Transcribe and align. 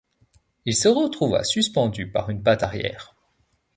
Il 0.65 0.75
se 0.75 0.87
retrouva 0.87 1.43
suspendu 1.43 2.11
par 2.11 2.31
une 2.31 2.41
patte 2.41 2.63
arrière. 2.63 3.13